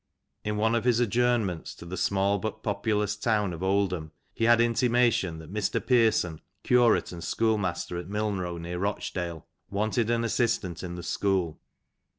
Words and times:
"In 0.43 0.57
one 0.57 0.73
of 0.73 0.83
his 0.83 0.99
adjournments 0.99 1.75
to 1.75 1.85
the 1.85 1.95
small 1.95 2.39
but 2.39 2.63
populous 2.63 3.15
town 3.15 3.53
of 3.53 3.61
Oldham, 3.61 4.11
he 4.33 4.45
had 4.45 4.59
an 4.59 4.65
intimation 4.65 5.37
that 5.37 5.53
the 5.53 5.61
Rev. 5.61 5.63
Mr. 5.63 5.85
Pearson, 5.85 6.41
curate 6.63 7.11
and 7.11 7.23
schoolmaster, 7.23 7.97
of 7.97 8.07
Milnrow, 8.07 8.57
near 8.59 8.79
Eochdale, 8.79 9.43
wanted 9.69 10.09
an 10.09 10.23
assistant 10.23 10.81
in 10.81 10.95
the 10.95 11.03
school. 11.03 11.59